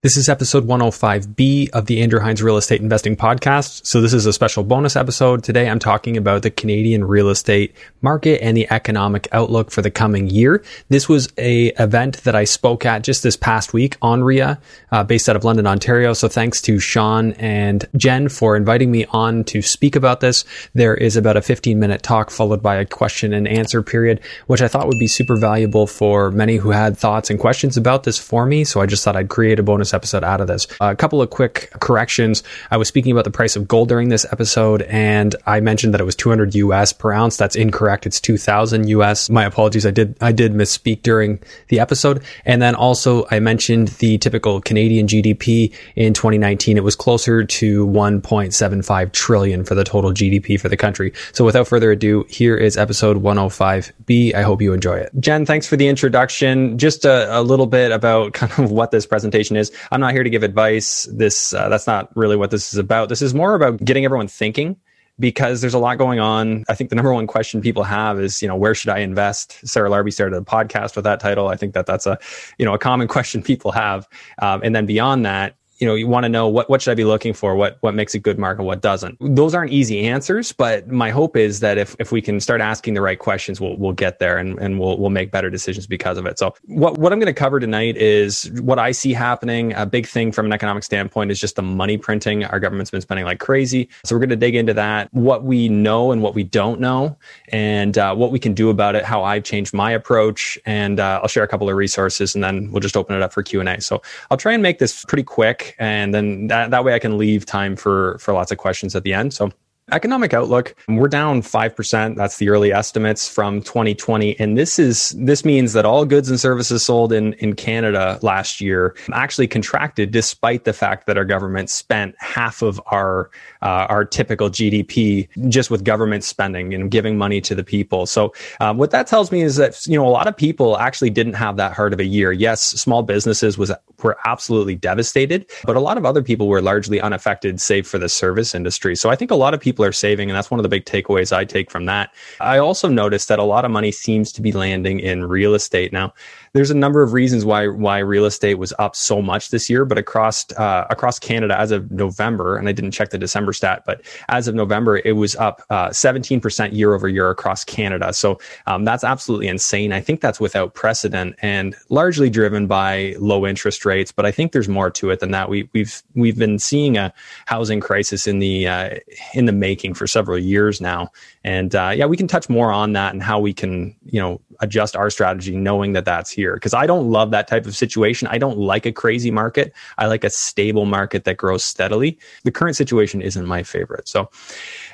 [0.00, 3.84] This is episode 105B of the Andrew Hines Real Estate Investing Podcast.
[3.84, 5.42] So, this is a special bonus episode.
[5.42, 9.90] Today, I'm talking about the Canadian real estate market and the economic outlook for the
[9.90, 10.62] coming year.
[10.88, 14.60] This was a event that I spoke at just this past week on RIA,
[14.92, 16.12] uh, based out of London, Ontario.
[16.12, 20.44] So, thanks to Sean and Jen for inviting me on to speak about this.
[20.74, 24.62] There is about a 15 minute talk followed by a question and answer period, which
[24.62, 28.16] I thought would be super valuable for many who had thoughts and questions about this
[28.16, 28.62] for me.
[28.62, 30.66] So, I just thought I'd create a bonus episode out of this.
[30.80, 32.42] a couple of quick corrections.
[32.70, 36.00] I was speaking about the price of gold during this episode, and I mentioned that
[36.00, 37.36] it was 200 US per ounce.
[37.36, 38.06] That's incorrect.
[38.06, 39.30] It's 2000 US.
[39.30, 39.86] My apologies.
[39.86, 42.22] I did I did misspeak during the episode.
[42.44, 46.76] And then also I mentioned the typical Canadian GDP in 2019.
[46.76, 51.12] It was closer to 1.75 trillion for the total GDP for the country.
[51.32, 54.34] So without further ado, here is episode 105B.
[54.34, 55.10] I hope you enjoy it.
[55.18, 56.78] Jen, thanks for the introduction.
[56.78, 59.72] Just a, a little bit about kind of what this presentation is.
[59.90, 61.08] I'm not here to give advice.
[61.12, 63.08] This uh, that's not really what this is about.
[63.08, 64.76] This is more about getting everyone thinking
[65.20, 66.64] because there's a lot going on.
[66.68, 69.58] I think the number one question people have is, you know, where should I invest?
[69.64, 71.48] Sarah Larbi started a podcast with that title.
[71.48, 72.18] I think that that's a,
[72.58, 74.08] you know, a common question people have.
[74.40, 76.94] Um, and then beyond that, you know, you want to know what, what should I
[76.94, 77.54] be looking for?
[77.54, 78.64] What, what makes a good market?
[78.64, 79.16] What doesn't?
[79.20, 82.94] Those aren't easy answers, but my hope is that if, if we can start asking
[82.94, 86.18] the right questions, we'll, we'll get there and, and we'll, we'll make better decisions because
[86.18, 86.38] of it.
[86.38, 89.72] So what, what I'm going to cover tonight is what I see happening.
[89.74, 92.44] A big thing from an economic standpoint is just the money printing.
[92.44, 93.88] Our government's been spending like crazy.
[94.04, 97.16] So we're going to dig into that, what we know and what we don't know
[97.48, 100.58] and uh, what we can do about it, how I've changed my approach.
[100.66, 103.32] And uh, I'll share a couple of resources and then we'll just open it up
[103.32, 103.80] for Q&A.
[103.80, 107.18] So I'll try and make this pretty quick and then that, that way I can
[107.18, 109.34] leave time for for lots of questions at the end.
[109.34, 109.52] So
[109.90, 112.16] Economic outlook, we're down 5%.
[112.16, 114.38] That's the early estimates from 2020.
[114.38, 118.60] And this is, this means that all goods and services sold in, in Canada last
[118.60, 123.30] year actually contracted despite the fact that our government spent half of our,
[123.62, 128.04] uh, our typical GDP just with government spending and giving money to the people.
[128.04, 131.10] So, um, what that tells me is that, you know, a lot of people actually
[131.10, 132.30] didn't have that hard of a year.
[132.30, 133.72] Yes, small businesses was,
[134.02, 138.08] were absolutely devastated, but a lot of other people were largely unaffected, save for the
[138.08, 138.96] service industry.
[138.96, 140.30] So I think a lot of people are saving.
[140.30, 142.12] And that's one of the big takeaways I take from that.
[142.40, 145.92] I also noticed that a lot of money seems to be landing in real estate.
[145.92, 146.12] Now,
[146.52, 149.84] there's a number of reasons why why real estate was up so much this year,
[149.84, 153.82] but across uh, across Canada as of November, and I didn't check the December stat,
[153.86, 158.12] but as of November, it was up uh, 17% year over year across Canada.
[158.12, 159.92] So um, that's absolutely insane.
[159.92, 164.12] I think that's without precedent and largely driven by low interest rates.
[164.12, 165.48] But I think there's more to it than that.
[165.48, 167.12] We, we've we've been seeing a
[167.46, 168.90] housing crisis in the uh,
[169.34, 171.10] in the making for several years now,
[171.44, 174.40] and uh, yeah, we can touch more on that and how we can you know
[174.60, 178.28] adjust our strategy knowing that that's here because I don't love that type of situation.
[178.28, 179.72] I don't like a crazy market.
[179.98, 182.18] I like a stable market that grows steadily.
[182.44, 184.08] The current situation isn't my favorite.
[184.08, 184.30] So,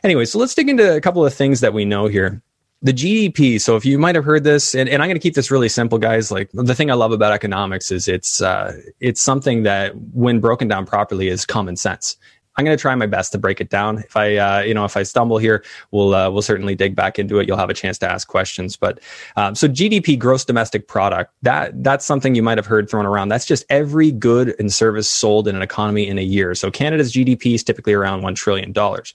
[0.03, 2.43] anyway, so let's dig into a couple of things that we know here
[2.85, 3.59] the GDP.
[3.59, 5.71] So if you might have heard this, and, and I'm going to keep this really
[5.71, 6.31] simple, guys.
[6.31, 10.69] Like the thing I love about economics is it's uh, it's something that, when broken
[10.69, 12.17] down properly, is common sense.
[12.57, 13.99] I'm going to try my best to break it down.
[13.99, 17.19] If I, uh, you know, if I stumble here, we'll uh, we'll certainly dig back
[17.19, 17.49] into it.
[17.49, 18.77] You'll have a chance to ask questions.
[18.77, 19.01] But
[19.37, 23.29] um, so GDP, gross domestic product, that that's something you might have heard thrown around.
[23.29, 26.55] That's just every good and service sold in an economy in a year.
[26.55, 29.15] So Canada's GDP is typically around one trillion dollars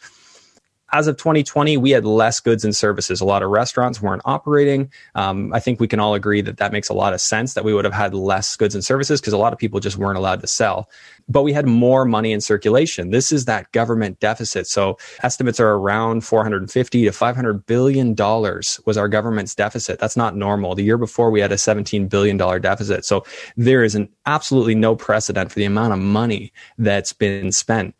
[0.91, 3.21] as of 2020, we had less goods and services.
[3.21, 4.91] A lot of restaurants weren't operating.
[5.15, 7.63] Um, I think we can all agree that that makes a lot of sense that
[7.63, 10.17] we would have had less goods and services because a lot of people just weren't
[10.17, 10.89] allowed to sell.
[11.27, 13.11] But we had more money in circulation.
[13.11, 14.67] This is that government deficit.
[14.67, 19.99] So estimates are around 450 to 500 billion dollars was our government's deficit.
[19.99, 20.75] That's not normal.
[20.75, 23.05] The year before we had a 17 billion dollar deficit.
[23.05, 23.23] So
[23.55, 27.95] there is an absolutely no precedent for the amount of money that's been spent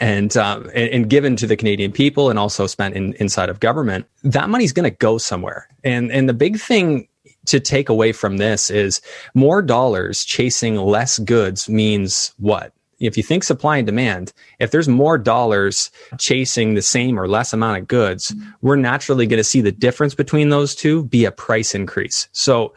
[0.00, 3.60] and, uh, and, and given to the Canadian people and also spent in, inside of
[3.60, 5.68] government, that money's going to go somewhere.
[5.82, 7.08] And and the big thing
[7.46, 9.00] to take away from this is
[9.34, 12.72] more dollars chasing less goods means what?
[13.00, 17.52] If you think supply and demand, if there's more dollars chasing the same or less
[17.52, 21.32] amount of goods, we're naturally going to see the difference between those two be a
[21.32, 22.28] price increase.
[22.32, 22.72] So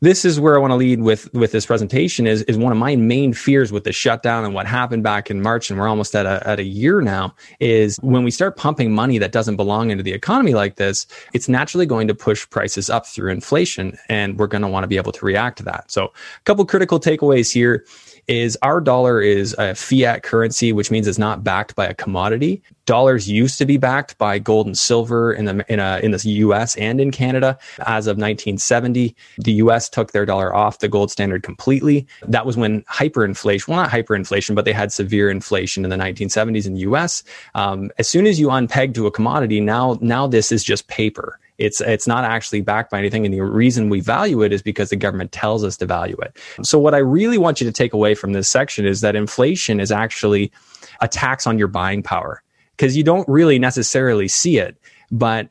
[0.00, 2.78] this is where I want to lead with with this presentation is is one of
[2.78, 6.14] my main fears with the shutdown and what happened back in March and we're almost
[6.14, 9.90] at a at a year now is when we start pumping money that doesn't belong
[9.90, 14.38] into the economy like this, it's naturally going to push prices up through inflation and
[14.38, 15.90] we're going to want to be able to react to that.
[15.90, 17.84] So, a couple critical takeaways here
[18.28, 22.62] is our dollar is a fiat currency, which means it's not backed by a commodity.
[22.84, 26.22] Dollars used to be backed by gold and silver in the in, a, in the
[26.24, 26.76] U.S.
[26.76, 27.58] and in Canada.
[27.80, 29.88] As of 1970, the U.S.
[29.88, 32.06] took their dollar off the gold standard completely.
[32.22, 36.66] That was when hyperinflation, well, not hyperinflation, but they had severe inflation in the 1970s
[36.66, 37.22] in the U.S.
[37.54, 41.38] Um, as soon as you unpeg to a commodity, now now this is just paper.
[41.58, 44.90] It's it's not actually backed by anything, and the reason we value it is because
[44.90, 46.36] the government tells us to value it.
[46.62, 49.80] So what I really want you to take away from this section is that inflation
[49.80, 50.52] is actually
[51.00, 52.42] a tax on your buying power
[52.76, 54.76] because you don't really necessarily see it,
[55.10, 55.48] but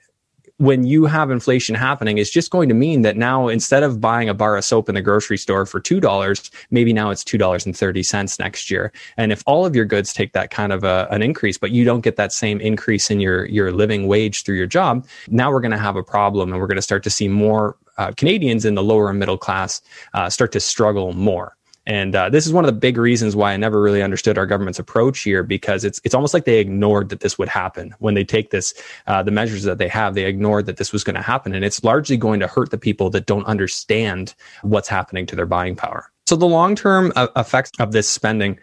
[0.57, 4.27] when you have inflation happening, it's just going to mean that now instead of buying
[4.27, 8.71] a bar of soap in the grocery store for $2, maybe now it's $2.30 next
[8.71, 8.91] year.
[9.17, 11.85] And if all of your goods take that kind of a, an increase, but you
[11.85, 15.61] don't get that same increase in your, your living wage through your job, now we're
[15.61, 18.65] going to have a problem and we're going to start to see more uh, Canadians
[18.65, 19.81] in the lower and middle class
[20.13, 21.56] uh, start to struggle more.
[21.87, 24.45] And uh, this is one of the big reasons why I never really understood our
[24.45, 28.13] government's approach here, because it's it's almost like they ignored that this would happen when
[28.13, 28.73] they take this
[29.07, 30.13] uh, the measures that they have.
[30.13, 32.77] They ignored that this was going to happen, and it's largely going to hurt the
[32.77, 36.11] people that don't understand what's happening to their buying power.
[36.25, 38.59] So the long term uh, effects of this spending.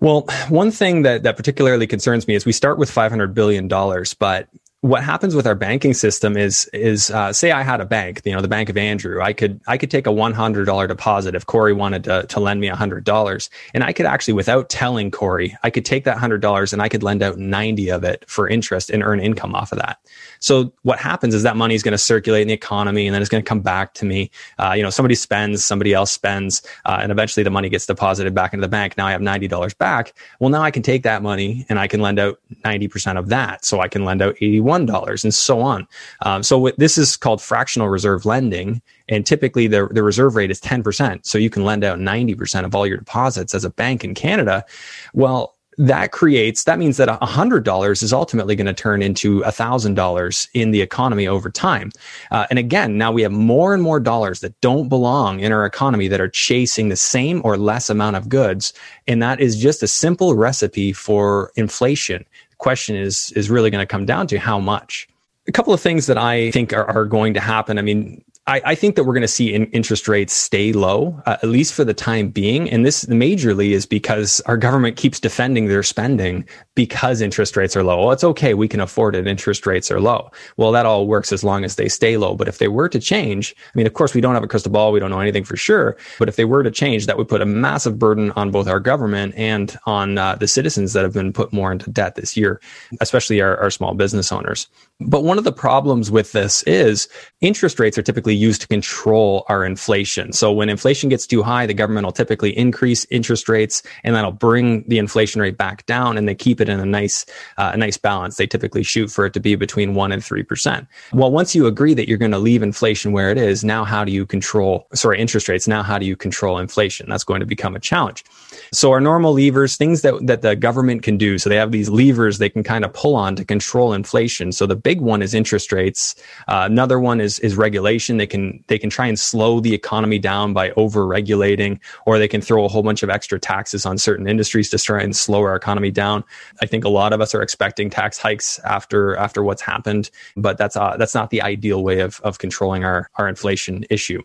[0.00, 3.68] Well, one thing that that particularly concerns me is we start with five hundred billion
[3.68, 4.48] dollars, but
[4.84, 8.32] what happens with our banking system is is uh, say I had a bank, you
[8.32, 9.22] know, the Bank of Andrew.
[9.22, 12.38] I could I could take a one hundred dollar deposit if Corey wanted to, to
[12.38, 16.18] lend me hundred dollars, and I could actually, without telling Corey, I could take that
[16.18, 19.54] hundred dollars and I could lend out ninety of it for interest and earn income
[19.54, 20.00] off of that.
[20.40, 23.22] So what happens is that money is going to circulate in the economy, and then
[23.22, 24.30] it's going to come back to me.
[24.58, 28.34] Uh, you know, somebody spends, somebody else spends, uh, and eventually the money gets deposited
[28.34, 28.98] back into the bank.
[28.98, 30.12] Now I have ninety dollars back.
[30.40, 33.30] Well, now I can take that money and I can lend out ninety percent of
[33.30, 33.64] that.
[33.64, 35.86] So I can lend out eighty one $1 and so on.
[36.22, 38.82] Um, so what, this is called fractional reserve lending.
[39.08, 41.24] And typically the, the reserve rate is 10%.
[41.26, 44.64] So you can lend out 90% of all your deposits as a bank in Canada.
[45.12, 50.70] Well, that creates that means that $100 is ultimately going to turn into $1000 in
[50.70, 51.90] the economy over time
[52.30, 55.66] uh, and again now we have more and more dollars that don't belong in our
[55.66, 58.72] economy that are chasing the same or less amount of goods
[59.06, 62.24] and that is just a simple recipe for inflation
[62.64, 65.06] question is is really going to come down to how much.
[65.46, 67.78] A couple of things that I think are, are going to happen.
[67.78, 71.18] I mean, I, I, think that we're going to see in, interest rates stay low,
[71.24, 72.68] uh, at least for the time being.
[72.68, 77.82] And this majorly is because our government keeps defending their spending because interest rates are
[77.82, 78.02] low.
[78.02, 78.52] Well, it's okay.
[78.52, 79.26] We can afford it.
[79.26, 80.30] Interest rates are low.
[80.58, 82.34] Well, that all works as long as they stay low.
[82.34, 84.72] But if they were to change, I mean, of course, we don't have a crystal
[84.72, 84.92] ball.
[84.92, 85.96] We don't know anything for sure.
[86.18, 88.80] But if they were to change, that would put a massive burden on both our
[88.80, 92.60] government and on uh, the citizens that have been put more into debt this year,
[93.00, 94.68] especially our, our small business owners.
[95.00, 97.08] But one of the problems with this is
[97.40, 100.32] interest rates are typically used to control our inflation.
[100.32, 104.30] So when inflation gets too high, the government will typically increase interest rates and that'll
[104.30, 107.26] bring the inflation rate back down and they keep it in a nice,
[107.58, 108.36] uh, a nice balance.
[108.36, 110.86] They typically shoot for it to be between one and 3%.
[111.12, 114.04] Well, once you agree that you're going to leave inflation where it is, now how
[114.04, 115.66] do you control, sorry, interest rates?
[115.66, 117.08] Now how do you control inflation?
[117.08, 118.24] That's going to become a challenge.
[118.72, 121.38] So our normal levers, things that, that the government can do.
[121.38, 124.52] So they have these levers they can kind of pull on to control inflation.
[124.52, 126.14] So the big one is interest rates.
[126.48, 128.16] Uh, another one is is regulation.
[128.16, 132.28] They can they can try and slow the economy down by over regulating, or they
[132.28, 135.40] can throw a whole bunch of extra taxes on certain industries to try and slow
[135.42, 136.24] our economy down.
[136.62, 140.58] I think a lot of us are expecting tax hikes after after what's happened, but
[140.58, 144.22] that's uh, that's not the ideal way of of controlling our our inflation issue.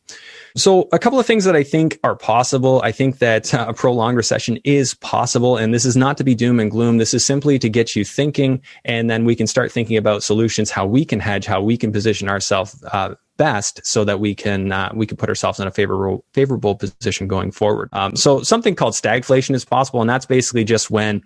[0.55, 2.81] So a couple of things that I think are possible.
[2.83, 6.35] I think that uh, a prolonged recession is possible, and this is not to be
[6.35, 6.97] doom and gloom.
[6.97, 10.69] This is simply to get you thinking, and then we can start thinking about solutions
[10.69, 14.71] how we can hedge, how we can position ourselves uh, best, so that we can
[14.71, 17.89] uh, we can put ourselves in a favorable favorable position going forward.
[17.93, 21.23] Um, so something called stagflation is possible, and that's basically just when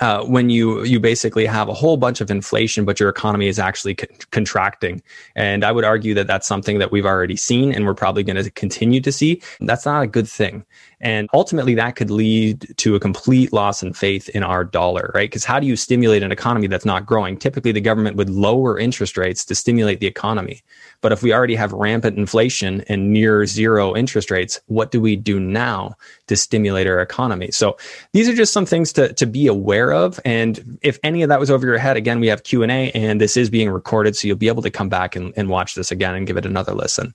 [0.00, 3.58] uh, when you you basically have a whole bunch of inflation, but your economy is
[3.58, 5.02] actually co- contracting.
[5.34, 8.42] And I would argue that that's something that we've already seen, and we're probably going
[8.42, 9.42] to continue to see.
[9.60, 10.64] That's not a good thing.
[11.00, 15.30] And ultimately, that could lead to a complete loss in faith in our dollar, right?
[15.30, 17.38] Because how do you stimulate an economy that's not growing?
[17.38, 20.62] Typically, the government would lower interest rates to stimulate the economy.
[21.00, 25.16] But if we already have rampant inflation and near zero interest rates, what do we
[25.16, 25.94] do now
[26.26, 27.50] to stimulate our economy?
[27.50, 27.78] So
[28.12, 30.20] these are just some things to, to be aware of.
[30.24, 33.36] And if any of that was over your head, again, we have Q&A and this
[33.36, 34.16] is being recorded.
[34.16, 36.44] So you'll be able to come back and, and watch this again and give it
[36.44, 37.14] another listen.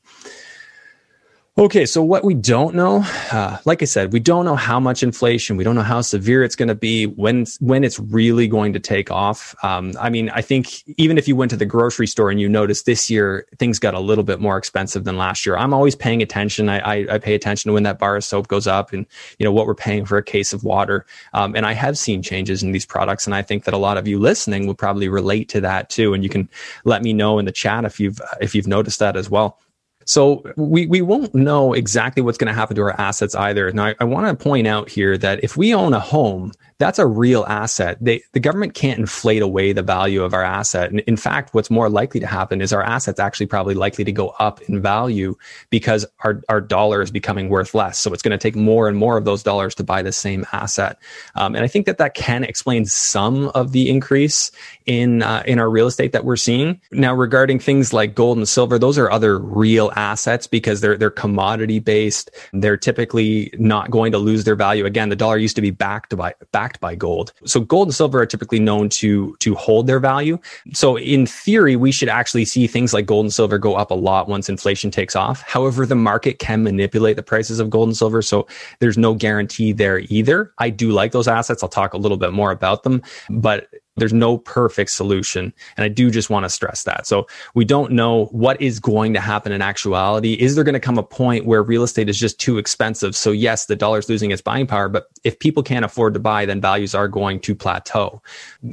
[1.57, 5.01] Okay, so what we don't know, uh, like I said, we don't know how much
[5.01, 5.55] inflation.
[5.55, 8.79] We don't know how severe it's going to be when when it's really going to
[8.81, 9.55] take off.
[9.63, 12.49] Um, I mean, I think even if you went to the grocery store and you
[12.49, 15.95] noticed this year things got a little bit more expensive than last year, I'm always
[15.95, 16.67] paying attention.
[16.67, 19.05] I, I, I pay attention to when that bar of soap goes up and
[19.39, 21.05] you know what we're paying for a case of water.
[21.33, 23.95] Um, and I have seen changes in these products, and I think that a lot
[23.95, 26.13] of you listening will probably relate to that too.
[26.13, 26.49] And you can
[26.83, 29.57] let me know in the chat if you've if you've noticed that as well.
[30.05, 33.71] So we, we won't know exactly what's going to happen to our assets either.
[33.71, 36.99] Now, I, I want to point out here that if we own a home, that's
[36.99, 37.97] a real asset.
[38.01, 40.91] They, the government can't inflate away the value of our asset.
[40.91, 44.11] And in fact, what's more likely to happen is our assets actually probably likely to
[44.11, 45.35] go up in value
[45.69, 47.97] because our, our dollar is becoming worth less.
[47.97, 50.45] So it's going to take more and more of those dollars to buy the same
[50.51, 50.99] asset.
[51.35, 54.51] Um, and I think that that can explain some of the increase
[54.85, 56.81] in, uh, in our real estate that we're seeing.
[56.91, 61.09] Now, regarding things like gold and silver, those are other real assets because they're, they're
[61.09, 62.31] commodity based.
[62.51, 64.85] They're typically not going to lose their value.
[64.85, 67.31] Again, the dollar used to be backed by, backed backed by gold.
[67.45, 70.39] So gold and silver are typically known to, to hold their value.
[70.73, 73.93] So in theory, we should actually see things like gold and silver go up a
[73.93, 75.41] lot once inflation takes off.
[75.41, 78.23] However, the market can manipulate the prices of gold and silver.
[78.23, 78.47] So
[78.79, 80.51] there's no guarantee there either.
[80.57, 81.61] I do like those assets.
[81.61, 85.53] I'll talk a little bit more about them, but there's no perfect solution.
[85.77, 87.07] And I do just want to stress that.
[87.07, 90.33] So we don't know what is going to happen in actuality.
[90.33, 93.15] Is there going to come a point where real estate is just too expensive?
[93.15, 96.45] So yes, the dollar's losing its buying power, but if people can't afford to buy,
[96.45, 98.21] then values are going to plateau.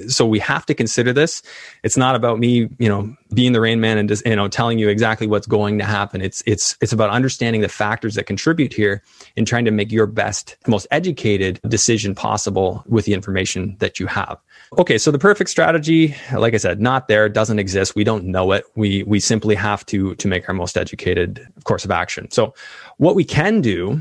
[0.08, 1.42] So we have to consider this.
[1.82, 4.78] It's not about me, you know, being the rain man and just, you know, telling
[4.78, 6.20] you exactly what's going to happen.
[6.20, 9.02] It's, it's, it's about understanding the factors that contribute here
[9.36, 14.06] and trying to make your best, most educated decision possible with the information that you
[14.06, 14.38] have.
[14.78, 17.94] Okay, so the perfect strategy, like I said, not there, doesn't exist.
[17.94, 18.64] We don't know it.
[18.74, 22.30] We we simply have to to make our most educated course of action.
[22.30, 22.54] So
[22.96, 24.00] what we can do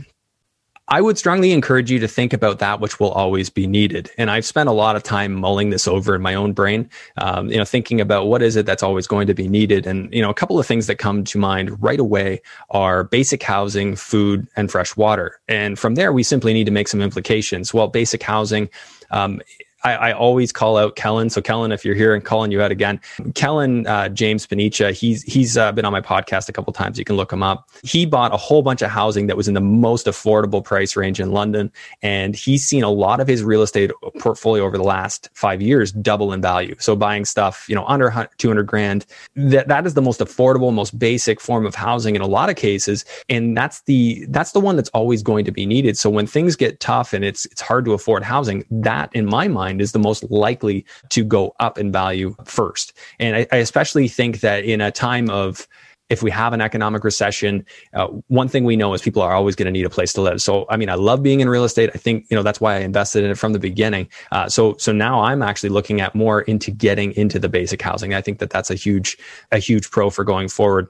[0.91, 4.12] I would strongly encourage you to think about that which will always be needed.
[4.17, 7.48] And I've spent a lot of time mulling this over in my own brain, um,
[7.50, 9.88] you know, thinking about what is it that's always going to be needed.
[9.88, 13.41] And, you know, a couple of things that come to mind right away are basic
[13.41, 15.39] housing, food, and fresh water.
[15.48, 17.74] And from there, we simply need to make some implications.
[17.74, 18.67] Well, basic housing,
[19.12, 19.39] um,
[19.83, 21.29] I, I, always call out Kellen.
[21.29, 23.00] So Kellen, if you're here and calling you out again,
[23.35, 27.00] Kellen uh, James Panicha, he's he's uh, been on my podcast a couple times.
[27.00, 27.69] You can look him up.
[27.83, 31.19] He bought a whole bunch of housing that was in the most affordable price range
[31.19, 31.71] in London,
[32.01, 35.91] and he's seen a lot of his real estate portfolio over the last five years
[35.91, 36.75] double in value.
[36.79, 40.97] So buying stuff, you know, under 200 grand, that that is the most affordable, most
[40.97, 44.75] basic form of housing in a lot of cases, and that's the that's the one
[44.75, 45.97] that's always going to be needed.
[45.97, 49.47] So when things get tough and it's it's hard to afford housing, that in my
[49.47, 52.93] mind mind is the most likely to go up in value first.
[53.19, 55.67] And I, I especially think that in a time of
[56.09, 59.55] if we have an economic recession, uh, one thing we know is people are always
[59.55, 60.41] going to need a place to live.
[60.41, 61.89] So, I mean, I love being in real estate.
[61.93, 64.09] I think you know that's why I invested in it from the beginning.
[64.33, 68.13] Uh, so, so now I'm actually looking at more into getting into the basic housing.
[68.13, 69.17] I think that that's a huge,
[69.53, 70.89] a huge pro for going forward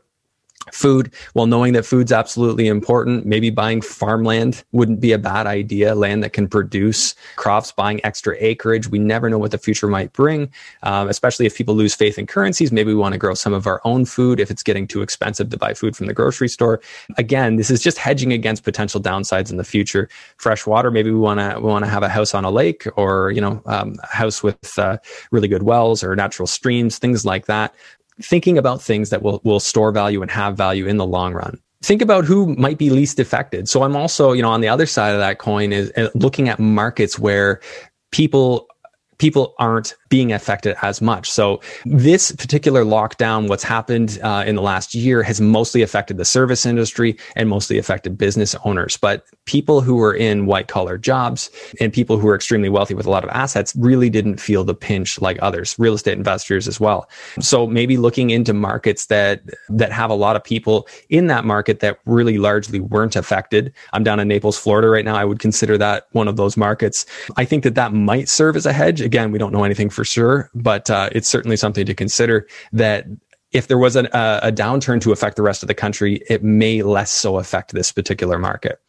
[0.71, 5.95] food well knowing that food's absolutely important maybe buying farmland wouldn't be a bad idea
[5.95, 8.87] land that can produce crops buying extra acreage.
[8.87, 10.51] We never know what the future might bring
[10.83, 12.71] um, especially if people lose faith in currencies.
[12.71, 15.49] Maybe we want to grow some of our own food if it's getting too expensive
[15.49, 16.81] to buy food from the grocery store.
[17.17, 20.09] Again this is just hedging against potential downsides in the future.
[20.37, 22.85] Fresh water maybe we want to we want to have a house on a lake
[22.95, 24.97] or you know um, a house with uh,
[25.31, 27.73] really good wells or natural streams things like that
[28.21, 31.59] thinking about things that will, will store value and have value in the long run
[31.83, 33.67] think about who might be least affected.
[33.67, 36.47] So I'm also, you know, on the other side of that coin is uh, looking
[36.47, 37.59] at markets where
[38.11, 38.67] people
[39.17, 41.31] people aren't being affected as much.
[41.31, 46.25] So this particular lockdown, what's happened uh, in the last year has mostly affected the
[46.25, 48.97] service industry and mostly affected business owners.
[48.97, 51.49] But people who were in white collar jobs
[51.79, 54.75] and people who are extremely wealthy with a lot of assets really didn't feel the
[54.75, 57.09] pinch like others, real estate investors as well.
[57.39, 61.79] So maybe looking into markets that, that have a lot of people in that market
[61.79, 63.71] that really largely weren't affected.
[63.93, 65.15] I'm down in Naples, Florida right now.
[65.15, 67.05] I would consider that one of those markets.
[67.37, 70.00] I think that that might serve as a hedge again, we don't know anything for
[70.03, 73.05] sure, but uh, it's certainly something to consider that
[73.51, 76.43] if there was an, uh, a downturn to affect the rest of the country, it
[76.43, 78.79] may less so affect this particular market.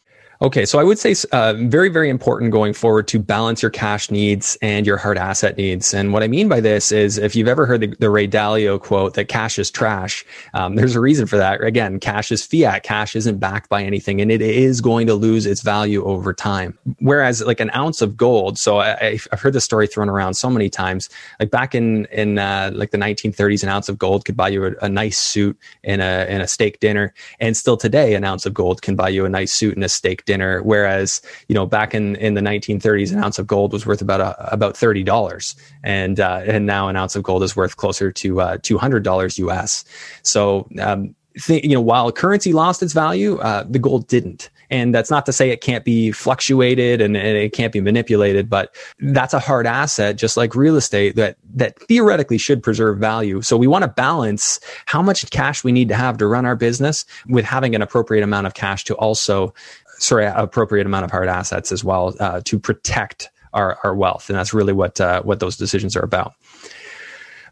[0.43, 4.11] Okay, so I would say uh, very, very important going forward to balance your cash
[4.11, 5.93] needs and your hard asset needs.
[5.93, 8.77] And what I mean by this is if you've ever heard the, the Ray Dalio
[8.77, 11.63] quote that cash is trash, um, there's a reason for that.
[11.63, 12.83] Again, cash is fiat.
[12.83, 16.77] Cash isn't backed by anything and it is going to lose its value over time.
[16.99, 20.49] Whereas like an ounce of gold, so I, have heard this story thrown around so
[20.49, 21.09] many times.
[21.39, 24.65] Like back in, in uh, like the 1930s, an ounce of gold could buy you
[24.65, 27.13] a, a nice suit and a, and a steak dinner.
[27.39, 29.89] And still today, an ounce of gold can buy you a nice suit and a
[29.89, 30.63] steak dinner dinner.
[30.63, 34.19] Whereas, you know, back in, in the 1930s, an ounce of gold was worth about,
[34.19, 35.55] a, about $30.
[35.83, 39.85] And, uh, and now an ounce of gold is worth closer to, uh, $200 US.
[40.23, 44.49] So, um, th- you know, while currency lost its value, uh, the gold didn't.
[44.69, 48.49] And that's not to say it can't be fluctuated and, and, it can't be manipulated,
[48.49, 53.41] but that's a hard asset, just like real estate that, that theoretically should preserve value.
[53.41, 56.55] So we want to balance how much cash we need to have to run our
[56.55, 59.53] business with having an appropriate amount of cash to also
[59.97, 64.29] sorry, appropriate amount of hard assets as well uh, to protect our, our wealth.
[64.29, 66.33] And that's really what, uh, what those decisions are about.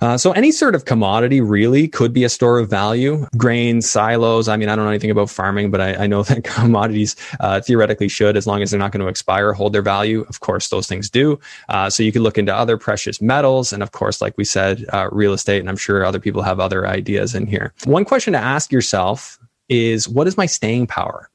[0.02, 3.28] Uh, so any sort of commodity really could be a store of value.
[3.38, 4.48] Grains, silos.
[4.48, 7.62] I mean, I don't know anything about farming, but I, I know that commodities uh,
[7.62, 10.26] theoretically should, as long as they're not going to expire, hold their value.
[10.28, 11.40] Of course, those things do.
[11.70, 14.86] Uh, so you could look into other precious metals, and of course, like we said,
[14.92, 15.60] uh, real estate.
[15.60, 17.74] And I'm sure other people have other ideas in here.
[17.84, 19.38] One question to ask yourself
[19.70, 21.30] is, what is my staying power?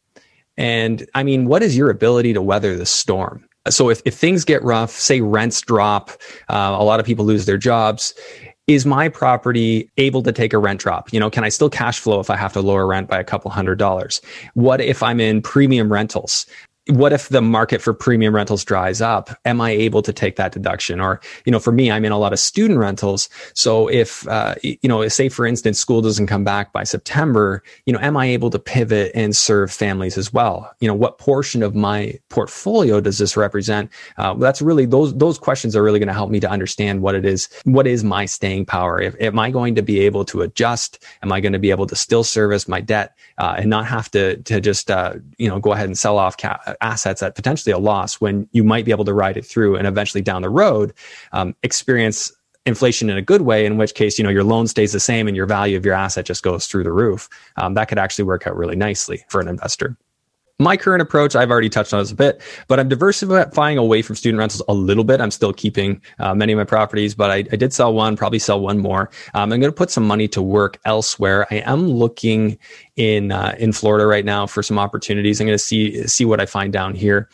[0.56, 3.46] And I mean, what is your ability to weather the storm?
[3.68, 6.10] So if, if things get rough, say rents drop,
[6.48, 8.14] uh, a lot of people lose their jobs.
[8.66, 11.12] Is my property able to take a rent drop?
[11.12, 13.24] You know, can I still cash flow if I have to lower rent by a
[13.24, 14.20] couple hundred dollars?
[14.54, 16.46] What if I'm in premium rentals?
[16.88, 19.30] What if the market for premium rentals dries up?
[19.44, 21.00] Am I able to take that deduction?
[21.00, 23.28] Or, you know, for me, I'm in a lot of student rentals.
[23.54, 27.92] So if, uh, you know, say for instance, school doesn't come back by September, you
[27.92, 30.72] know, am I able to pivot and serve families as well?
[30.78, 33.90] You know, what portion of my portfolio does this represent?
[34.16, 37.16] Uh, that's really those, those questions are really going to help me to understand what
[37.16, 37.48] it is.
[37.64, 39.00] What is my staying power?
[39.00, 41.02] If, am I going to be able to adjust?
[41.22, 44.10] Am I going to be able to still service my debt, uh, and not have
[44.12, 47.72] to, to just, uh, you know, go ahead and sell off cap assets at potentially
[47.72, 50.50] a loss when you might be able to ride it through and eventually down the
[50.50, 50.92] road
[51.32, 52.32] um, experience
[52.66, 55.28] inflation in a good way, in which case, you know, your loan stays the same
[55.28, 57.28] and your value of your asset just goes through the roof.
[57.56, 59.96] Um, that could actually work out really nicely for an investor.
[60.58, 64.16] My current approach, I've already touched on this a bit, but I'm diversifying away from
[64.16, 65.20] student rentals a little bit.
[65.20, 68.38] I'm still keeping uh, many of my properties, but I, I, did sell one, probably
[68.38, 69.10] sell one more.
[69.34, 71.46] Um, I'm going to put some money to work elsewhere.
[71.50, 72.58] I am looking
[72.96, 75.42] in uh, in Florida right now for some opportunities.
[75.42, 77.28] I'm going to see see what I find down here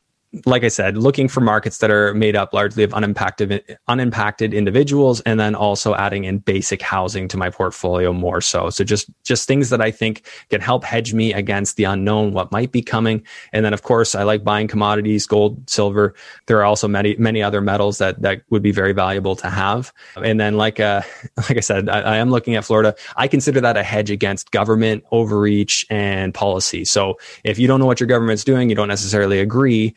[0.46, 5.20] like I said, looking for markets that are made up largely of unimpacted, unimpacted individuals,
[5.22, 8.70] and then also adding in basic housing to my portfolio more so.
[8.70, 12.50] So just just things that I think can help hedge me against the unknown, what
[12.50, 13.22] might be coming.
[13.52, 16.14] And then of course, I like buying commodities, gold, silver.
[16.46, 19.92] There are also many many other metals that that would be very valuable to have.
[20.16, 21.02] And then like uh
[21.36, 22.94] like I said, I, I am looking at Florida.
[23.16, 26.86] I consider that a hedge against government overreach and policy.
[26.86, 29.94] So if you don't know what your government's doing, you don't necessarily agree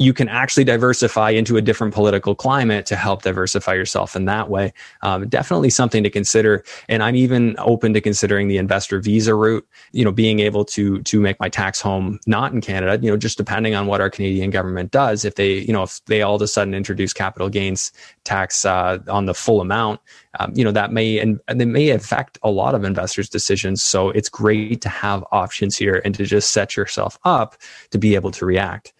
[0.00, 4.48] you can actually diversify into a different political climate to help diversify yourself in that
[4.48, 4.72] way.
[5.02, 6.64] Um, definitely something to consider.
[6.88, 11.02] And I'm even open to considering the investor visa route, you know, being able to,
[11.02, 14.08] to make my tax home not in Canada, you know, just depending on what our
[14.08, 15.26] Canadian government does.
[15.26, 17.92] If they, you know, if they all of a sudden introduce capital gains
[18.24, 20.00] tax, uh, on the full amount,
[20.38, 23.82] um, you know, that may, and, they may affect a lot of investors' decisions.
[23.82, 27.56] So it's great to have options here and to just set yourself up
[27.90, 28.94] to be able to react.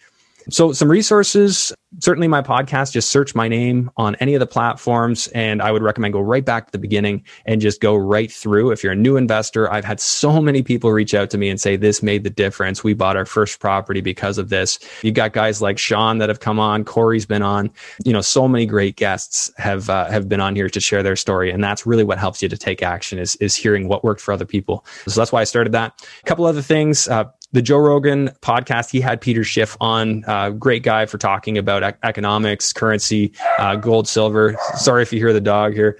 [0.51, 5.27] So, some resources certainly my podcast, just search my name on any of the platforms.
[5.29, 8.71] And I would recommend go right back to the beginning and just go right through.
[8.71, 11.59] If you're a new investor, I've had so many people reach out to me and
[11.59, 12.83] say, this made the difference.
[12.83, 14.79] We bought our first property because of this.
[15.01, 16.85] You've got guys like Sean that have come on.
[16.85, 17.69] Corey's been on,
[18.05, 21.17] you know, so many great guests have, uh, have been on here to share their
[21.17, 21.51] story.
[21.51, 24.33] And that's really what helps you to take action is, is hearing what worked for
[24.33, 24.85] other people.
[25.07, 25.93] So that's why I started that.
[26.21, 30.51] A couple other things, uh, the Joe Rogan podcast, he had Peter Schiff on, uh,
[30.51, 34.55] great guy for talking about ec- economics, currency, uh, gold, silver.
[34.75, 35.97] Sorry if you hear the dog here.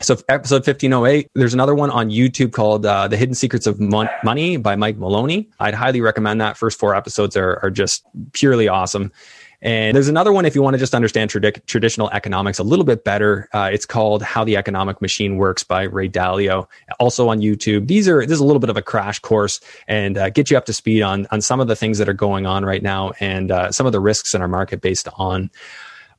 [0.00, 4.08] So episode 1508, there's another one on YouTube called uh, The Hidden Secrets of Mon-
[4.24, 5.48] Money by Mike Maloney.
[5.60, 6.56] I'd highly recommend that.
[6.56, 9.12] First four episodes are, are just purely awesome.
[9.62, 12.84] And there's another one if you want to just understand tradi- traditional economics a little
[12.84, 13.48] bit better.
[13.52, 16.66] Uh, it's called How the Economic Machine Works by Ray Dalio,
[16.98, 17.86] also on YouTube.
[17.86, 20.58] These are this is a little bit of a crash course and uh, get you
[20.58, 23.12] up to speed on on some of the things that are going on right now
[23.20, 25.48] and uh, some of the risks in our market based on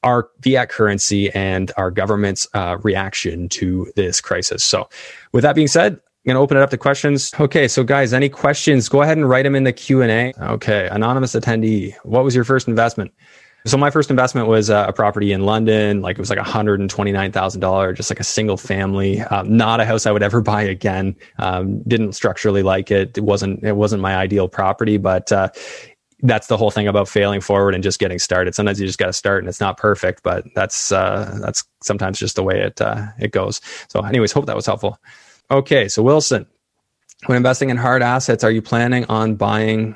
[0.04, 4.64] our fiat currency and our government's uh, reaction to this crisis.
[4.64, 4.90] So,
[5.32, 7.32] with that being said, going to open it up to questions.
[7.40, 8.88] Okay, so guys, any questions?
[8.90, 10.34] Go ahead and write them in the Q and A.
[10.54, 13.12] Okay, anonymous attendee, what was your first investment?
[13.66, 16.02] So my first investment was uh, a property in London.
[16.02, 20.12] Like it was like $129,000, just like a single family, um, not a house I
[20.12, 21.16] would ever buy again.
[21.40, 23.18] Um, didn't structurally like it.
[23.18, 25.50] It wasn't, it wasn't my ideal property, but, uh,
[26.26, 28.56] that's the whole thing about failing forward and just getting started.
[28.56, 32.18] Sometimes you just got to start and it's not perfect, but that's, uh, that's sometimes
[32.18, 33.60] just the way it, uh, it goes.
[33.90, 34.98] So anyways, hope that was helpful.
[35.54, 35.88] Okay.
[35.88, 36.48] So Wilson,
[37.28, 39.96] when investing in hard assets, are you planning on buying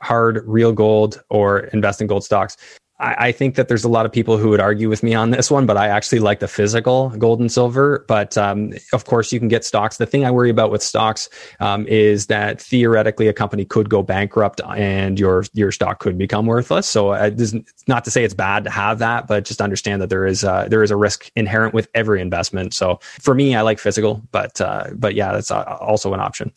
[0.00, 2.56] hard real gold or investing gold stocks?
[3.02, 5.30] I, I, think that there's a lot of people who would argue with me on
[5.30, 8.04] this one, but I actually like the physical gold and silver.
[8.06, 9.96] But um, of course, you can get stocks.
[9.96, 11.28] The thing I worry about with stocks
[11.60, 16.46] um, is that theoretically a company could go bankrupt and your your stock could become
[16.46, 16.86] worthless.
[16.86, 17.54] So uh, it's
[17.88, 20.68] not to say it's bad to have that, but just understand that there is uh,
[20.68, 22.72] there is a risk inherent with every investment.
[22.72, 26.52] So for me, I like physical, but uh, but yeah, that's uh, also an option.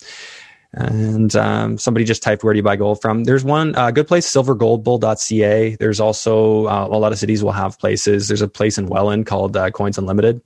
[0.75, 3.23] And um, somebody just typed, where do you buy gold from?
[3.23, 5.77] There's one uh, good place, silvergoldbull.ca.
[5.77, 8.27] There's also uh, a lot of cities will have places.
[8.27, 10.41] There's a place in Welland called uh, Coins Unlimited.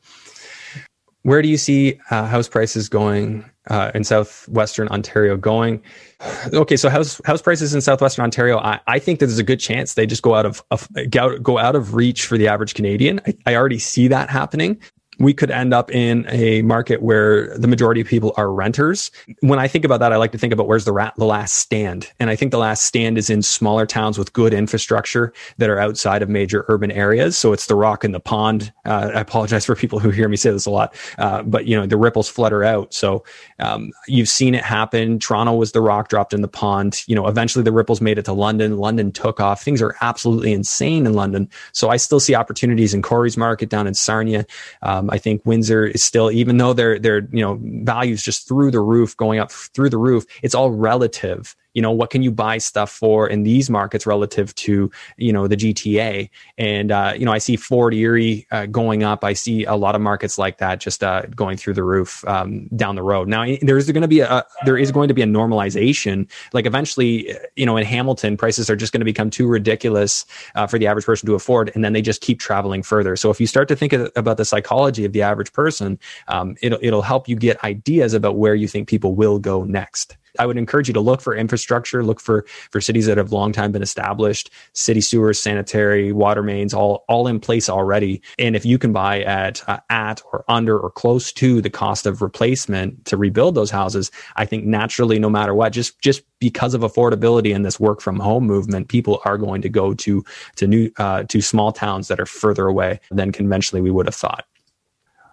[1.24, 5.82] Where do you see uh, house prices going uh, in southwestern Ontario going?
[6.54, 9.60] Okay, so house house prices in southwestern Ontario, I, I think that there's a good
[9.60, 13.22] chance they just go out of, of go out of reach for the average Canadian.
[13.26, 14.82] I, I already see that happening
[15.20, 19.12] we could end up in a market where the majority of people are renters.
[19.42, 21.56] When I think about that, I like to think about where's the, rat, the last
[21.56, 22.10] stand.
[22.20, 25.78] And I think the last stand is in smaller towns with good infrastructure that are
[25.78, 27.38] outside of major urban areas.
[27.38, 28.72] So it's the rock and the pond.
[28.86, 31.76] Uh, I apologize for people who hear me say this a lot, uh, but you
[31.76, 32.94] know, the ripples flutter out.
[32.94, 33.26] So
[33.60, 35.20] um, you've seen it happen.
[35.20, 37.04] Toronto was the rock dropped in the pond.
[37.08, 38.78] You know, eventually the ripples made it to London.
[38.78, 39.62] London took off.
[39.62, 41.50] Things are absolutely insane in London.
[41.74, 44.46] So I still see opportunities in Corey's Market down in Sarnia.
[44.82, 48.72] Um, I think Windsor is still, even though their their you know values just through
[48.72, 52.32] the roof, going up through the roof, it's all relative you know what can you
[52.32, 57.26] buy stuff for in these markets relative to you know the gta and uh, you
[57.26, 59.24] know i see fort erie uh, going up.
[59.24, 62.68] I see a lot of markets like that just uh, going through the roof um,
[62.76, 63.28] down the road.
[63.28, 66.30] Now there's going to be a there is going to be a normalization.
[66.54, 70.68] Like eventually you know in hamilton prices are just going to become too ridiculous uh,
[70.68, 73.16] for the average person to afford and then they just keep traveling further.
[73.16, 76.80] So if you start to think about the psychology of the average person um, it'll,
[76.82, 80.58] it'll help you get ideas about where you think people will go next I would
[80.58, 83.82] encourage you to look for infrastructure, look for for cities that have long time been
[83.82, 88.22] established, city sewers, sanitary, water mains, all all in place already.
[88.38, 92.06] And if you can buy at uh, at or under or close to the cost
[92.06, 96.74] of replacement to rebuild those houses, I think naturally, no matter what, just just because
[96.74, 100.24] of affordability and this work from home movement, people are going to go to
[100.56, 104.16] to new uh, to small towns that are further away than conventionally we would have
[104.16, 104.46] thought.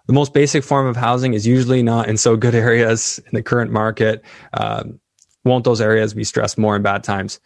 [0.07, 3.43] The most basic form of housing is usually not in so good areas in the
[3.43, 4.23] current market.
[4.53, 4.99] Um,
[5.43, 7.39] won't those areas be stressed more in bad times?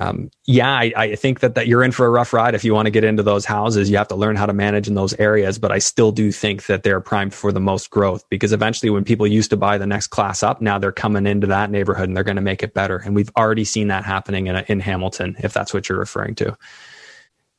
[0.00, 2.72] Um, yeah, I, I, think that, that you're in for a rough ride if you
[2.72, 3.90] want to get into those houses.
[3.90, 6.66] You have to learn how to manage in those areas, but I still do think
[6.66, 9.88] that they're primed for the most growth because eventually when people used to buy the
[9.88, 12.74] next class up, now they're coming into that neighborhood and they're going to make it
[12.74, 12.98] better.
[12.98, 16.56] And we've already seen that happening in, in Hamilton, if that's what you're referring to.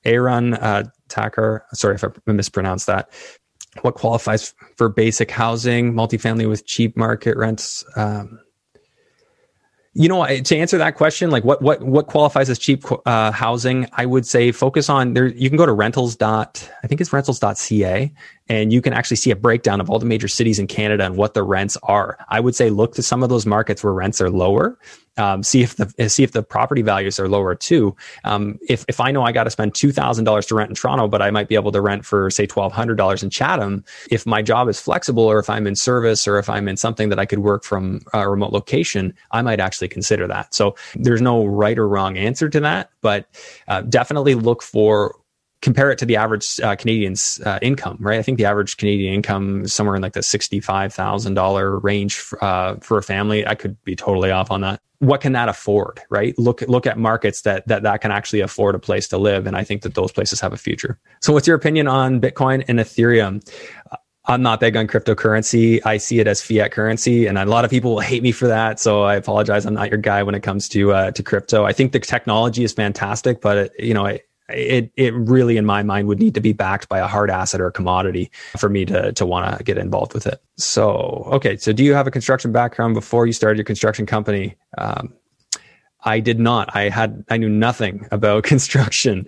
[0.05, 3.09] Aaron uh, Tacker, sorry if I mispronounced that
[3.81, 7.83] what qualifies for basic housing, multifamily with cheap market rents.
[7.95, 8.39] Um,
[9.93, 13.87] you know, to answer that question, like what what what qualifies as cheap uh, housing,
[13.93, 15.27] I would say focus on there.
[15.27, 18.13] You can go to rentals dot I think it's rentals.ca,
[18.47, 21.17] and you can actually see a breakdown of all the major cities in Canada and
[21.17, 22.17] what the rents are.
[22.29, 24.77] I would say look to some of those markets where rents are lower
[25.19, 27.95] um, see if the see if the property values are lower too.
[28.23, 30.75] Um, if if I know I got to spend two thousand dollars to rent in
[30.75, 33.83] Toronto, but I might be able to rent for say twelve hundred dollars in Chatham,
[34.09, 37.09] if my job is flexible, or if I'm in service, or if I'm in something
[37.09, 40.55] that I could work from a remote location, I might actually consider that.
[40.55, 43.27] So there's no right or wrong answer to that, but
[43.67, 45.18] uh, definitely look for
[45.61, 48.19] compare it to the average uh, Canadian's uh, income, right?
[48.19, 52.23] I think the average Canadian income is somewhere in like the sixty-five thousand dollar range
[52.41, 53.45] uh, for a family.
[53.45, 54.81] I could be totally off on that.
[54.99, 56.37] What can that afford, right?
[56.37, 59.55] Look look at markets that that that can actually afford a place to live, and
[59.55, 60.99] I think that those places have a future.
[61.21, 63.47] So, what's your opinion on Bitcoin and Ethereum?
[63.91, 65.81] Uh, I'm not big on cryptocurrency.
[65.85, 68.47] I see it as fiat currency, and a lot of people will hate me for
[68.47, 68.79] that.
[68.79, 69.65] So I apologize.
[69.65, 71.65] I'm not your guy when it comes to uh, to crypto.
[71.65, 75.65] I think the technology is fantastic, but it, you know, it, it it really in
[75.65, 78.69] my mind would need to be backed by a hard asset or a commodity for
[78.69, 80.41] me to to want to get involved with it.
[80.57, 84.55] So okay, so do you have a construction background before you started your construction company?
[84.77, 85.13] Um,
[86.01, 86.73] I did not.
[86.73, 89.25] I had, I knew nothing about construction.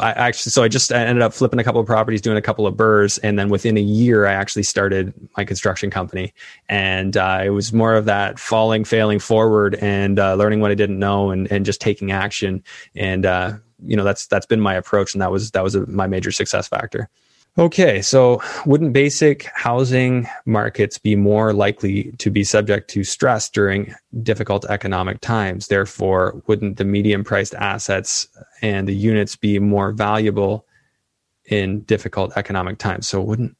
[0.00, 2.42] I actually, so I just I ended up flipping a couple of properties, doing a
[2.42, 6.34] couple of burrs, And then within a year, I actually started my construction company.
[6.68, 10.74] And uh, it was more of that falling, failing forward and uh, learning what I
[10.74, 12.62] didn't know and, and just taking action.
[12.94, 13.54] And, uh,
[13.84, 15.14] you know, that's, that's been my approach.
[15.14, 17.08] And that was, that was a, my major success factor.
[17.58, 23.92] Okay, so wouldn't basic housing markets be more likely to be subject to stress during
[24.22, 25.66] difficult economic times?
[25.66, 28.28] Therefore, wouldn't the medium priced assets
[28.62, 30.64] and the units be more valuable
[31.46, 33.08] in difficult economic times?
[33.08, 33.56] So, wouldn't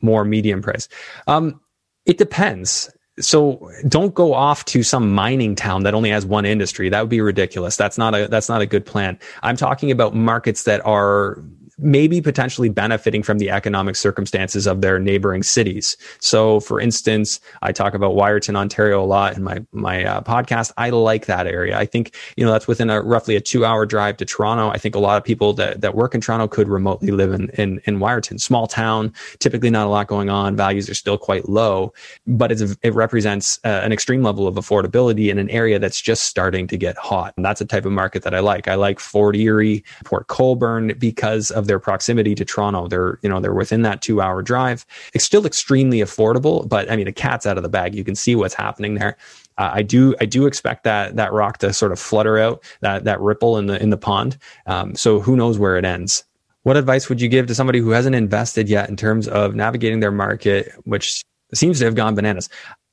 [0.00, 0.88] more medium price?
[1.26, 1.60] Um,
[2.06, 2.90] it depends.
[3.20, 6.88] So don't go off to some mining town that only has one industry.
[6.88, 7.76] That would be ridiculous.
[7.76, 9.18] That's not a that's not a good plan.
[9.42, 11.38] I'm talking about markets that are
[11.78, 15.96] maybe potentially benefiting from the economic circumstances of their neighboring cities.
[16.20, 20.72] So, for instance, I talk about Wiarton, Ontario a lot in my my uh, podcast.
[20.76, 21.78] I like that area.
[21.78, 24.68] I think you know that's within a roughly a two hour drive to Toronto.
[24.68, 27.48] I think a lot of people that that work in Toronto could remotely live in
[27.50, 30.56] in, in Wiarton, small town, typically not a lot going on.
[30.56, 31.92] Values are still quite low,
[32.26, 36.24] but a, it represents uh, an extreme level of affordability in an area that's just
[36.24, 37.34] starting to get hot.
[37.36, 38.68] And that's a type of market that I like.
[38.68, 42.88] I like Fort Erie, Port Colborne because of their proximity to Toronto.
[42.88, 44.86] They're, you know, they're within that two hour drive.
[45.14, 47.94] It's still extremely affordable, but I mean, the cat's out of the bag.
[47.94, 49.16] You can see what's happening there.
[49.58, 53.04] Uh, I do, I do expect that, that rock to sort of flutter out that,
[53.04, 54.38] that ripple in the, in the pond.
[54.66, 56.24] Um, so who knows where it ends.
[56.62, 60.00] What advice would you give to somebody who hasn't invested yet in terms of navigating
[60.00, 61.22] their market, which
[61.52, 62.48] seems to have gone bananas?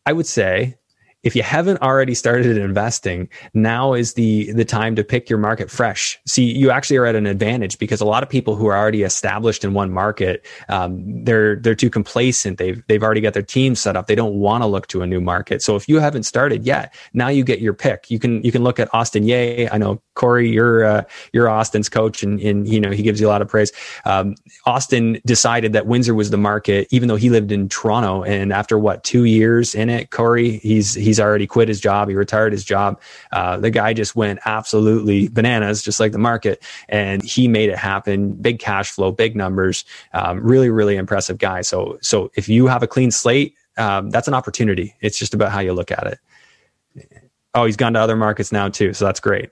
[0.06, 0.76] I would say
[1.24, 5.70] if you haven't already started investing, now is the the time to pick your market
[5.70, 6.18] fresh.
[6.26, 9.04] See, you actually are at an advantage because a lot of people who are already
[9.04, 12.58] established in one market, um, they're they're too complacent.
[12.58, 14.08] They've they've already got their team set up.
[14.08, 15.62] They don't want to look to a new market.
[15.62, 18.10] So if you haven't started yet, now you get your pick.
[18.10, 19.68] You can you can look at Austin Yeh.
[19.72, 23.28] I know Corey, you're uh, you're Austin's coach, and and you know he gives you
[23.28, 23.72] a lot of praise.
[24.04, 28.24] Um, Austin decided that Windsor was the market, even though he lived in Toronto.
[28.24, 32.10] And after what two years in it, Corey, he's he's already quit his job.
[32.10, 33.00] He retired his job.
[33.32, 37.78] Uh, the guy just went absolutely bananas, just like the market, and he made it
[37.78, 38.34] happen.
[38.34, 39.86] Big cash flow, big numbers.
[40.14, 41.62] Um, really, really impressive guy.
[41.62, 44.96] So, so if you have a clean slate, um, that's an opportunity.
[45.00, 46.20] It's just about how you look at it.
[47.56, 49.50] Oh, he's gone to other markets now too, so that's great.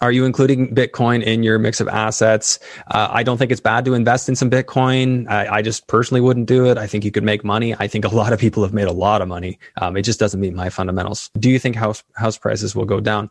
[0.00, 2.58] Are you including Bitcoin in your mix of assets?
[2.88, 5.28] Uh, I don't think it's bad to invest in some Bitcoin.
[5.28, 6.78] I, I, just personally wouldn't do it.
[6.78, 7.74] I think you could make money.
[7.78, 9.58] I think a lot of people have made a lot of money.
[9.80, 11.30] Um, it just doesn't meet my fundamentals.
[11.38, 13.30] Do you think house house prices will go down?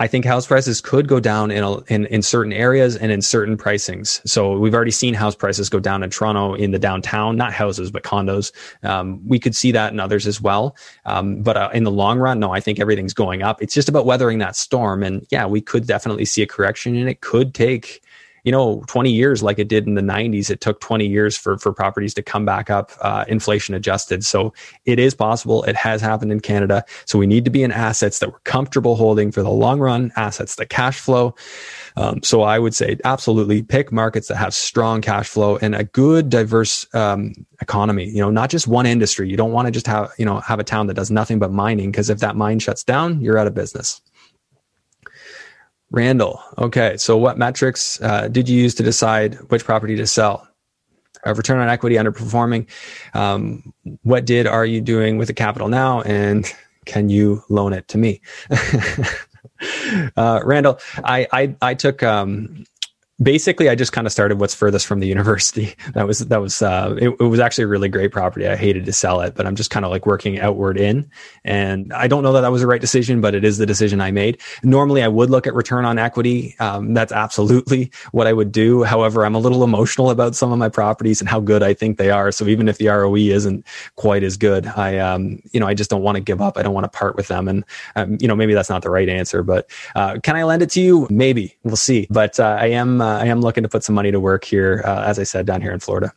[0.00, 3.20] I think house prices could go down in, a, in, in certain areas and in
[3.20, 4.26] certain pricings.
[4.26, 7.90] So we've already seen house prices go down in Toronto in the downtown, not houses
[7.90, 8.50] but condos.
[8.82, 10.74] Um, we could see that in others as well.
[11.04, 13.60] Um, but uh, in the long run, no, I think everything's going up.
[13.60, 15.02] It's just about weathering that storm.
[15.02, 18.02] And yeah, we could definitely see a correction, and it could take
[18.44, 20.50] you know, 20 years like it did in the 90s.
[20.50, 24.24] It took 20 years for, for properties to come back up, uh, inflation adjusted.
[24.24, 24.52] So
[24.84, 25.62] it is possible.
[25.64, 26.84] It has happened in Canada.
[27.04, 30.12] So we need to be in assets that we're comfortable holding for the long run,
[30.16, 31.34] assets that cash flow.
[31.96, 35.84] Um, so I would say absolutely pick markets that have strong cash flow and a
[35.84, 38.08] good diverse um, economy.
[38.08, 39.28] You know, not just one industry.
[39.28, 41.52] You don't want to just have you know have a town that does nothing but
[41.52, 44.00] mining because if that mine shuts down, you're out of business.
[45.90, 46.40] Randall.
[46.58, 46.96] Okay.
[46.96, 50.46] So what metrics uh, did you use to decide which property to sell?
[51.26, 52.66] Return on equity underperforming.
[53.14, 56.00] Um, what did are you doing with the capital now?
[56.02, 56.50] And
[56.86, 58.22] can you loan it to me?
[60.16, 62.64] uh, Randall, I, I, I took, um,
[63.22, 65.74] basically I just kind of started what's furthest from the university.
[65.90, 68.46] That was that was uh, it, it, was actually a really great property.
[68.46, 71.10] I hated to sell it, but I'm just kind of like working outward in,
[71.44, 74.00] and I don't know that that was the right decision, but it is the decision
[74.00, 74.40] I made.
[74.62, 76.54] Normally, I would look at return on equity.
[76.60, 78.84] Um, that's absolutely what I would do.
[78.84, 81.98] However, I'm a little emotional about some of my properties and how good I think
[81.98, 82.30] they are.
[82.30, 85.90] So even if the ROE isn't quite as good, I um, you know I just
[85.90, 86.56] don't want to give up.
[86.56, 87.64] I don't want to part with them, and
[87.96, 90.70] um, you know maybe that's not the right answer, but uh, can I lend it
[90.70, 91.08] to you?
[91.10, 92.06] Maybe we'll see.
[92.10, 93.00] But uh, I am.
[93.10, 95.44] Uh, I am looking to put some money to work here, uh, as I said,
[95.44, 96.12] down here in Florida.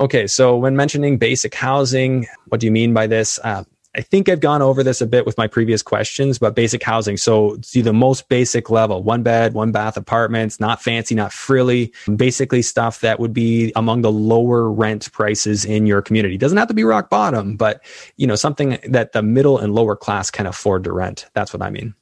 [0.00, 3.38] Okay, so when mentioning basic housing, what do you mean by this?
[3.44, 6.82] Uh, I think I've gone over this a bit with my previous questions, but basic
[6.82, 7.16] housing.
[7.16, 11.92] So see the most basic level, one bed, one bath apartments, not fancy, not frilly,
[12.16, 16.38] basically stuff that would be among the lower rent prices in your community.
[16.38, 17.84] Doesn't have to be rock bottom, but
[18.16, 21.26] you know, something that the middle and lower class can afford to rent.
[21.34, 21.94] That's what I mean.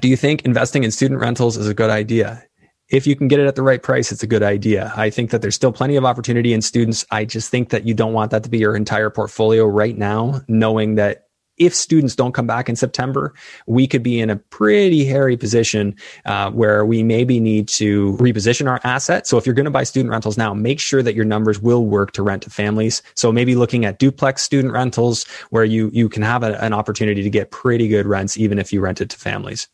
[0.00, 2.44] Do you think investing in student rentals is a good idea?
[2.88, 4.92] If you can get it at the right price, it's a good idea.
[4.96, 7.04] I think that there's still plenty of opportunity in students.
[7.10, 10.42] I just think that you don't want that to be your entire portfolio right now,
[10.48, 11.24] knowing that
[11.56, 13.32] if students don't come back in September,
[13.66, 15.94] we could be in a pretty hairy position
[16.24, 19.26] uh, where we maybe need to reposition our asset.
[19.26, 21.86] So if you're going to buy student rentals now, make sure that your numbers will
[21.86, 23.02] work to rent to families.
[23.14, 27.22] So maybe looking at duplex student rentals where you you can have a, an opportunity
[27.22, 29.68] to get pretty good rents even if you rent it to families.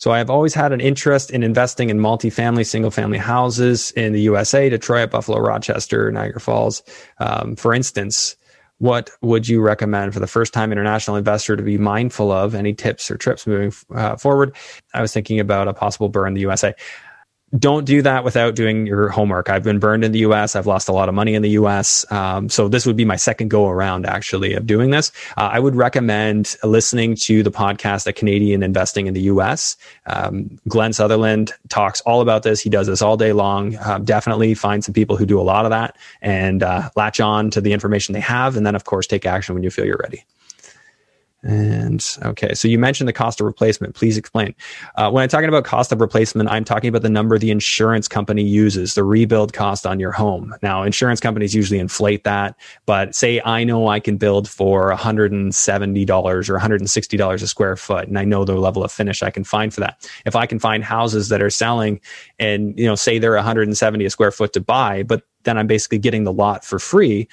[0.00, 4.22] So I've always had an interest in investing in multifamily, single family houses in the
[4.22, 6.82] USA, Detroit, Buffalo, Rochester, Niagara Falls.
[7.18, 8.34] Um, for instance,
[8.78, 12.54] what would you recommend for the first time international investor to be mindful of?
[12.54, 14.56] Any tips or trips moving uh, forward?
[14.94, 16.74] I was thinking about a possible burn in the USA
[17.58, 19.50] don't do that without doing your homework.
[19.50, 20.54] I've been burned in the US.
[20.54, 22.10] I've lost a lot of money in the US.
[22.12, 25.10] Um, so this would be my second go around actually of doing this.
[25.36, 29.76] Uh, I would recommend listening to the podcast, A Canadian Investing in the US.
[30.06, 32.60] Um, Glenn Sutherland talks all about this.
[32.60, 33.74] He does this all day long.
[33.76, 37.50] Uh, definitely find some people who do a lot of that and uh, latch on
[37.50, 38.56] to the information they have.
[38.56, 40.24] And then, of course, take action when you feel you're ready.
[41.42, 43.94] And okay, so you mentioned the cost of replacement.
[43.94, 44.54] Please explain.
[44.96, 48.08] Uh, when I'm talking about cost of replacement, I'm talking about the number the insurance
[48.08, 50.54] company uses, the rebuild cost on your home.
[50.62, 56.48] Now, insurance companies usually inflate that, but say I know I can build for $170
[56.48, 59.72] or $160 a square foot, and I know the level of finish I can find
[59.72, 60.06] for that.
[60.26, 62.00] If I can find houses that are selling
[62.38, 65.98] and, you know, say they're 170 a square foot to buy, but then I'm basically
[65.98, 67.28] getting the lot for free.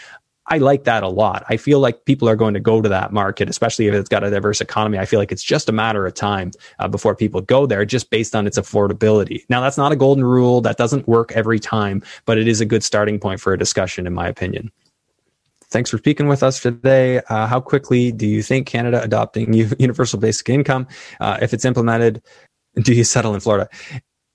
[0.49, 1.43] I like that a lot.
[1.49, 4.23] I feel like people are going to go to that market, especially if it's got
[4.23, 4.97] a diverse economy.
[4.97, 8.10] I feel like it's just a matter of time uh, before people go there just
[8.10, 9.43] based on its affordability.
[9.49, 10.62] Now, that's not a golden rule.
[10.62, 14.07] That doesn't work every time, but it is a good starting point for a discussion,
[14.07, 14.71] in my opinion.
[15.69, 17.19] Thanks for speaking with us today.
[17.27, 20.88] Uh, how quickly do you think Canada adopting universal basic income,
[21.19, 22.21] uh, if it's implemented,
[22.75, 23.67] do you settle in Florida?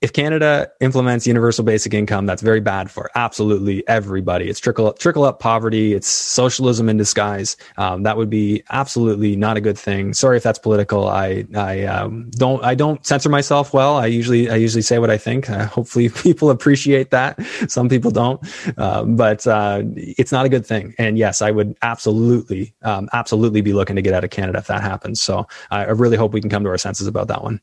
[0.03, 4.49] If Canada implements universal basic income, that's very bad for absolutely everybody.
[4.49, 5.93] It's trickle up, trickle up poverty.
[5.93, 7.55] It's socialism in disguise.
[7.77, 10.13] Um, that would be absolutely not a good thing.
[10.13, 11.07] Sorry if that's political.
[11.07, 13.95] I I um, don't I don't censor myself well.
[13.95, 15.49] I usually I usually say what I think.
[15.49, 17.41] Uh, hopefully people appreciate that.
[17.69, 18.41] Some people don't,
[18.77, 20.93] uh, but uh, it's not a good thing.
[20.97, 24.67] And yes, I would absolutely um, absolutely be looking to get out of Canada if
[24.67, 25.21] that happens.
[25.21, 27.61] So I really hope we can come to our senses about that one.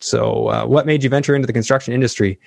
[0.00, 2.38] So, uh, what made you venture into the construction industry?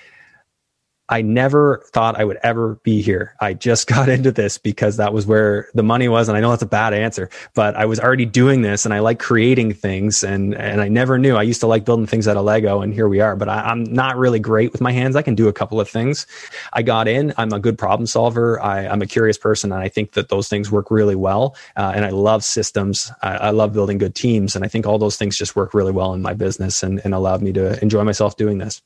[1.12, 3.36] I never thought I would ever be here.
[3.42, 6.30] I just got into this because that was where the money was.
[6.30, 9.00] And I know that's a bad answer, but I was already doing this and I
[9.00, 11.36] like creating things and, and I never knew.
[11.36, 13.72] I used to like building things out of Lego and here we are, but I,
[13.72, 15.18] am not really great with my hands.
[15.18, 16.26] I can do a couple of things.
[16.72, 17.34] I got in.
[17.38, 18.62] I'm a good problem solver.
[18.62, 21.58] I, am a curious person and I think that those things work really well.
[21.76, 23.12] Uh, and I love systems.
[23.22, 24.56] I, I, love building good teams.
[24.56, 27.14] And I think all those things just work really well in my business and, and
[27.14, 28.82] allowed me to enjoy myself doing this.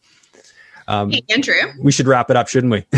[0.88, 1.56] Um, hey, Andrew.
[1.82, 2.86] We should wrap it up, shouldn't we?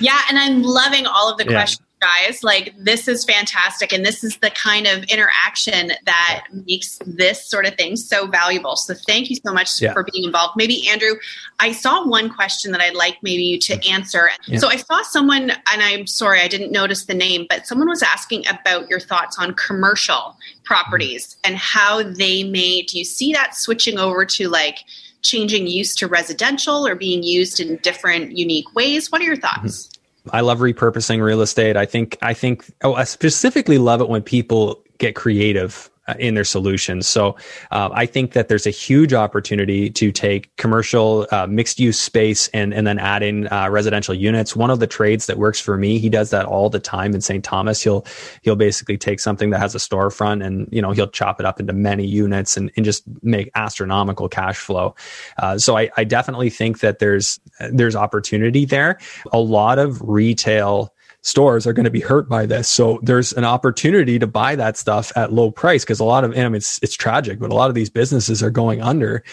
[0.00, 1.50] yeah, and I'm loving all of the yeah.
[1.50, 2.42] questions, guys.
[2.42, 3.92] Like, this is fantastic.
[3.92, 8.76] And this is the kind of interaction that makes this sort of thing so valuable.
[8.76, 9.92] So, thank you so much yeah.
[9.92, 10.54] for being involved.
[10.56, 11.14] Maybe, Andrew,
[11.60, 14.30] I saw one question that I'd like maybe you to answer.
[14.46, 14.58] Yeah.
[14.58, 18.02] So, I saw someone, and I'm sorry, I didn't notice the name, but someone was
[18.02, 23.54] asking about your thoughts on commercial properties and how they may, do you see that
[23.54, 24.78] switching over to like,
[25.24, 29.10] changing use to residential or being used in different unique ways?
[29.10, 29.88] What are your thoughts?
[29.88, 30.36] Mm-hmm.
[30.36, 31.76] I love repurposing real estate.
[31.76, 36.44] I think I think oh, I specifically love it when people get creative in their
[36.44, 37.06] solutions.
[37.06, 37.36] So
[37.70, 42.48] uh, I think that there's a huge opportunity to take commercial uh, mixed use space
[42.48, 44.54] and and then add in uh, residential units.
[44.54, 47.20] One of the trades that works for me, he does that all the time in
[47.20, 47.42] St.
[47.42, 47.82] Thomas.
[47.82, 48.04] He'll
[48.42, 51.60] he'll basically take something that has a storefront and you know he'll chop it up
[51.60, 54.94] into many units and, and just make astronomical cash flow.
[55.38, 57.40] Uh, so I, I definitely think that there's
[57.70, 58.98] there's opportunity there.
[59.32, 60.93] A lot of retail
[61.24, 62.68] stores are going to be hurt by this.
[62.68, 66.32] So there's an opportunity to buy that stuff at low price because a lot of,
[66.32, 69.24] and I mean, it's, it's tragic, but a lot of these businesses are going under.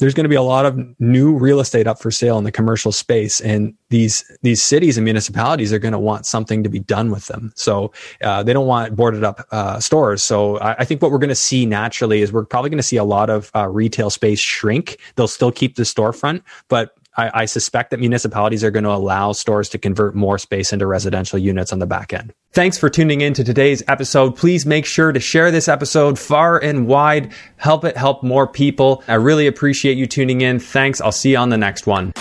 [0.00, 2.52] There's going to be a lot of new real estate up for sale in the
[2.52, 3.40] commercial space.
[3.40, 7.26] And these, these cities and municipalities are going to want something to be done with
[7.26, 7.52] them.
[7.54, 10.24] So, uh, they don't want boarded up, uh, stores.
[10.24, 12.82] So I, I, think what we're going to see naturally is we're probably going to
[12.82, 14.98] see a lot of, uh, retail space shrink.
[15.14, 19.32] They'll still keep the storefront, but I, I suspect that municipalities are going to allow
[19.32, 22.32] stores to convert more space into residential units on the back end.
[22.52, 24.36] Thanks for tuning in to today's episode.
[24.36, 27.32] Please make sure to share this episode far and wide.
[27.56, 29.02] Help it help more people.
[29.08, 30.58] I really appreciate you tuning in.
[30.58, 31.00] Thanks.
[31.00, 32.12] I'll see you on the next one.